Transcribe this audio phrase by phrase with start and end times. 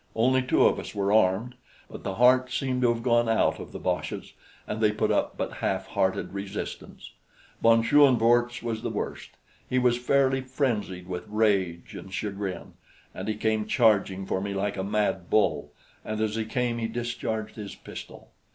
[0.15, 1.53] Only two of us were armed;
[1.87, 4.33] but the heart seemed to have gone out of the boches,
[4.65, 7.11] and they put up but half hearted resistance.
[7.61, 9.29] Von Schoenvorts was the worst
[9.69, 12.73] he was fairly frenzied with rage and chagrin,
[13.13, 15.71] and he came charging for me like a mad bull,
[16.03, 18.31] and as he came he discharged his pistol.